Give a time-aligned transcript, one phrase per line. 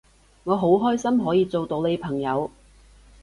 [0.45, 2.49] 我好開心可以做到你朋友